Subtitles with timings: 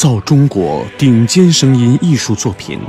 [0.00, 2.80] 造中国顶尖声音艺术作品，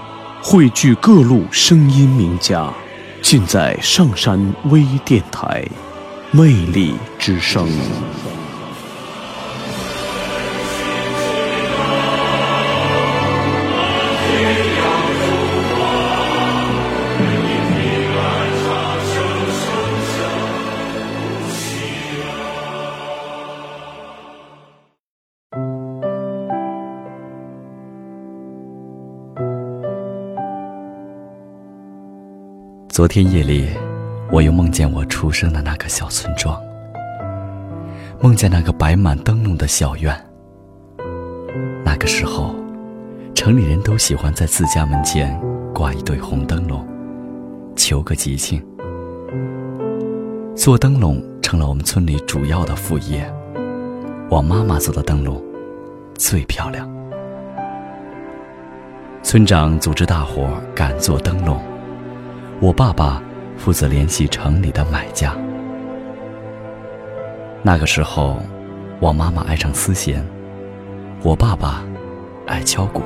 [0.41, 2.73] 汇聚各路声音名家，
[3.21, 5.61] 尽在上山微电台，
[6.31, 7.67] 魅力之声。
[33.01, 33.67] 昨天夜里，
[34.31, 36.61] 我又梦见我出生的那个小村庄，
[38.19, 40.15] 梦见那个摆满灯笼的小院。
[41.83, 42.53] 那个时候，
[43.33, 45.35] 城里人都喜欢在自家门前
[45.73, 46.87] 挂一对红灯笼，
[47.75, 48.63] 求个吉庆。
[50.55, 53.27] 做灯笼成了我们村里主要的副业。
[54.29, 55.43] 我妈妈做的灯笼
[56.13, 56.87] 最漂亮。
[59.23, 61.59] 村长组织大伙赶做灯笼。
[62.61, 63.19] 我爸爸
[63.57, 65.35] 负责联系城里的买家。
[67.63, 68.37] 那个时候，
[68.99, 70.23] 我妈妈爱唱丝弦，
[71.23, 71.83] 我爸爸
[72.45, 73.01] 爱敲鼓。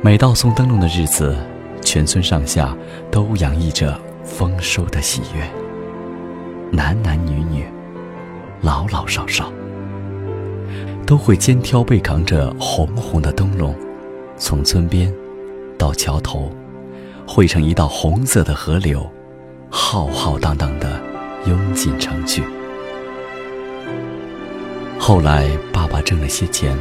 [0.00, 1.36] 每到送灯笼的日子，
[1.82, 2.74] 全村上下
[3.10, 5.46] 都洋溢着丰收的喜悦。
[6.70, 7.66] 男男女女，
[8.62, 9.52] 老老少少，
[11.06, 13.74] 都会肩挑背扛着红红的灯笼，
[14.38, 15.12] 从村边
[15.76, 16.50] 到桥头。
[17.34, 19.04] 汇成一道红色的河流，
[19.68, 21.00] 浩浩荡荡的
[21.46, 22.44] 涌进城去。
[25.00, 26.78] 后来，爸爸挣了些钱，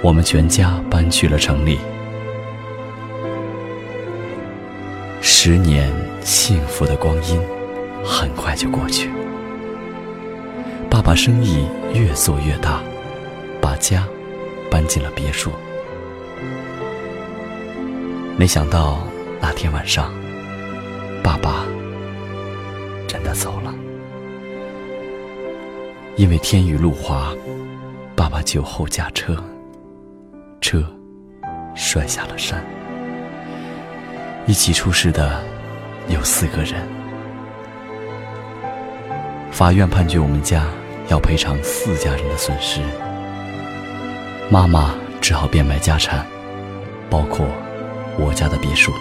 [0.00, 1.78] 我们全家搬去了城里。
[5.20, 7.38] 十年幸福的光阴，
[8.02, 9.10] 很快就过去。
[10.88, 12.80] 爸爸生意越做越大，
[13.60, 14.08] 把家
[14.70, 15.50] 搬进了别墅。
[18.38, 19.06] 没想到。
[19.42, 20.12] 那天晚上，
[21.20, 21.66] 爸爸
[23.08, 23.74] 真的走了。
[26.16, 27.34] 因为天雨路滑，
[28.14, 29.36] 爸爸酒后驾车，
[30.60, 30.80] 车
[31.74, 32.64] 摔下了山。
[34.46, 35.42] 一起出事的
[36.08, 36.80] 有四个人。
[39.50, 40.66] 法院判决我们家
[41.08, 42.80] 要赔偿四家人的损失。
[44.48, 46.24] 妈妈只好变卖家产，
[47.10, 47.44] 包括
[48.16, 48.92] 我家的别墅。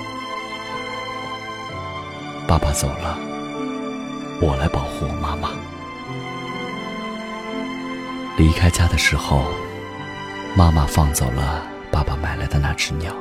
[2.52, 3.18] 爸爸走了，
[4.42, 5.52] 我来保护我妈妈。
[8.38, 9.46] 离开家的时候，
[10.54, 13.16] 妈妈放走了爸爸买来的那只鸟。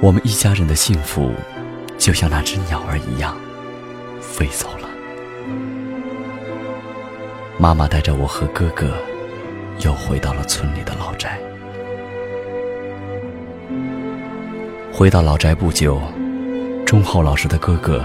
[0.00, 1.32] 我们一家人的幸福，
[1.98, 3.36] 就像那只鸟儿一样，
[4.20, 4.88] 飞走了。
[7.58, 8.96] 妈妈带着我和哥哥，
[9.80, 11.40] 又回到了村里的老宅。
[14.92, 16.00] 回到老宅不久。
[16.94, 18.04] 忠厚老实的哥哥，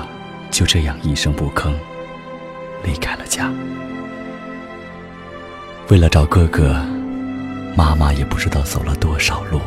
[0.49, 1.71] 就这样一声不吭，
[2.83, 3.51] 离开了家。
[5.89, 6.73] 为了找哥哥，
[7.77, 9.61] 妈妈也不知道走了多少路，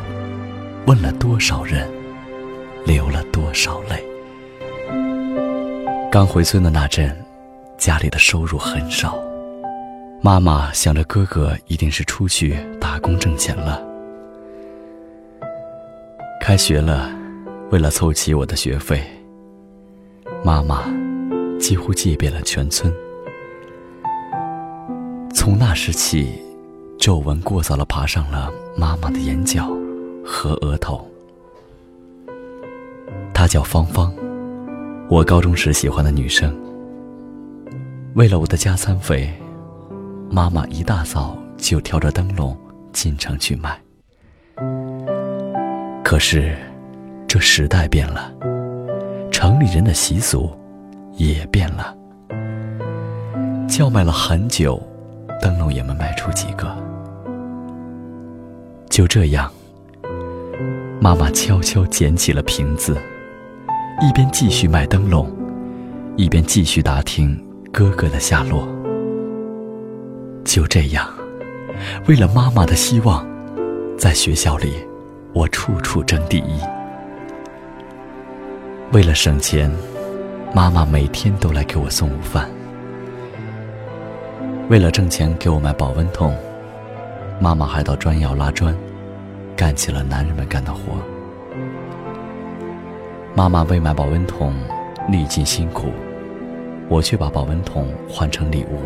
[0.89, 1.89] 问了多少人，
[2.85, 4.05] 流了多少泪。
[6.11, 7.17] 刚回村的那阵，
[7.79, 9.17] 家里的收入很少，
[10.21, 13.81] 妈妈想着哥哥一定是出去打工挣钱了。
[16.41, 17.22] 开学了。
[17.73, 19.03] 为了凑齐我的学费，
[20.45, 20.85] 妈妈
[21.59, 22.93] 几乎借遍了全村。
[25.35, 26.39] 从那时起，
[26.99, 29.75] 皱纹过早的爬上了妈妈的眼角
[30.23, 31.03] 和额头。
[33.33, 34.15] 她叫芳芳，
[35.09, 36.55] 我高中时喜欢的女生。
[38.13, 39.33] 为了我的加餐费，
[40.31, 42.55] 妈妈一大早就挑着灯笼
[42.93, 43.81] 进城去卖。
[46.05, 46.55] 可是。
[47.33, 48.31] 这时代变了，
[49.31, 50.51] 城里人的习俗
[51.17, 51.97] 也变了。
[53.67, 54.79] 叫卖了很久，
[55.41, 56.77] 灯笼也没卖出几个。
[58.91, 59.51] 就这样，
[61.01, 62.95] 妈妈悄悄捡起了瓶子，
[64.03, 65.27] 一边继续卖灯笼，
[66.19, 67.43] 一边继续打听
[67.73, 68.69] 哥哥的下落。
[70.45, 71.09] 就这样，
[72.07, 73.27] 为了妈妈的希望，
[73.97, 74.75] 在学校里，
[75.33, 76.61] 我处处争第一。
[78.93, 79.73] 为了省钱，
[80.55, 82.47] 妈妈每天都来给我送午饭。
[84.69, 86.37] 为了挣钱给我买保温桶，
[87.41, 88.77] 妈妈还到砖窑拉砖，
[89.57, 90.81] 干起了男人们干的活。
[93.35, 94.55] 妈妈为买保温桶
[95.09, 95.87] 历尽辛苦，
[96.91, 98.81] 我却把保温桶换成礼物，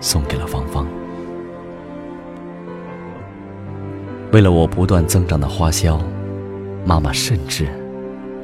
[0.00, 0.86] 送给了芳芳。
[4.30, 6.00] 为了我不断增长的花销，
[6.84, 7.66] 妈妈甚至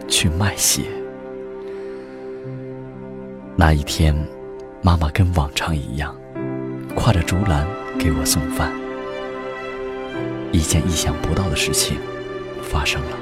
[0.08, 0.82] 去卖血。
[3.56, 4.14] 那一天，
[4.82, 6.14] 妈妈跟往常一样，
[6.96, 7.66] 挎着竹篮
[7.98, 8.72] 给我送饭。
[10.50, 11.98] 一件意想不到的事情
[12.62, 13.18] 发生了，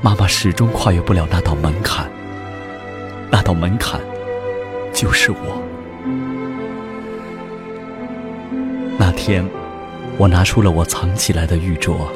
[0.00, 2.08] 妈妈始终跨越不了那道门槛，
[3.30, 4.00] 那道门槛
[4.92, 5.60] 就是我。
[8.98, 9.44] 那天，
[10.18, 12.06] 我拿出了我藏起来的玉镯，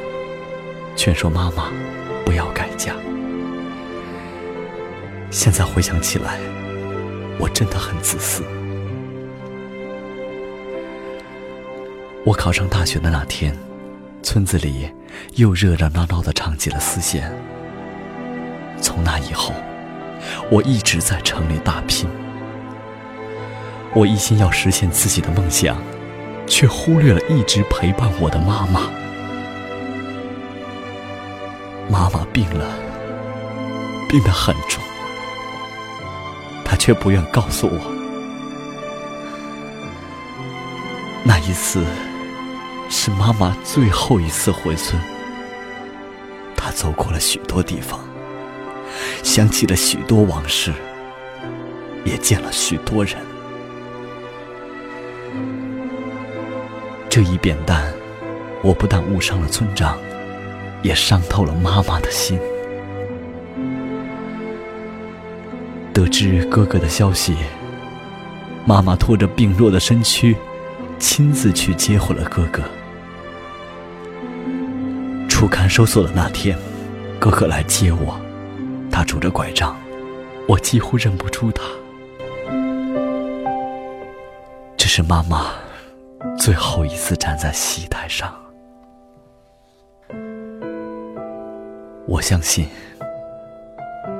[0.97, 1.71] 劝说妈妈
[2.25, 2.93] 不要改嫁。
[5.29, 6.39] 现在回想起来，
[7.39, 8.43] 我真的很自私。
[12.25, 13.55] 我考上大学的那天，
[14.23, 14.89] 村子里
[15.35, 17.31] 又热热闹闹的唱起了丝弦。
[18.81, 19.53] 从那以后，
[20.49, 22.09] 我一直在城里打拼，
[23.93, 25.77] 我一心要实现自己的梦想。
[26.49, 28.89] 却忽略了一直陪伴我的妈妈。
[31.89, 32.65] 妈妈病了，
[34.09, 34.83] 病得很重，
[36.65, 37.93] 她却不愿告诉我。
[41.23, 41.85] 那一次，
[42.89, 45.01] 是妈妈最后一次回村。
[46.55, 47.99] 她走过了许多地方，
[49.23, 50.73] 想起了许多往事，
[52.03, 53.15] 也见了许多人。
[57.09, 57.91] 这一扁担，
[58.61, 59.97] 我不但误伤了村长，
[60.81, 62.39] 也伤透了妈妈的心。
[65.93, 67.35] 得知哥哥的消息，
[68.65, 70.35] 妈妈拖着病弱的身躯，
[70.99, 72.61] 亲自去接回了哥哥。
[75.27, 76.57] 出看守所的那天，
[77.19, 78.19] 哥哥来接我，
[78.91, 79.75] 他拄着拐杖，
[80.47, 81.63] 我几乎认不出他。
[84.75, 85.47] 这是妈妈。
[86.39, 88.33] 最后一次站在戏台上，
[92.07, 92.65] 我相信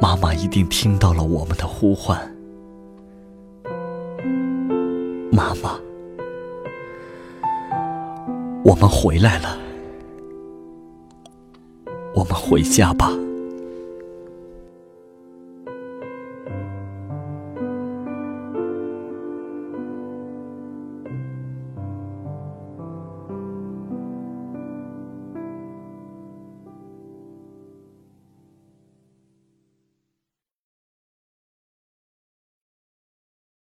[0.02, 2.20] 妈妈一定听到了我们的呼唤。
[5.32, 5.80] 妈妈，
[8.64, 9.58] 我们回来了，
[12.14, 13.12] 我们回家吧。